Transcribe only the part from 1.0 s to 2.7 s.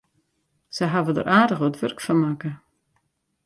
der aardich wat wurk fan makke.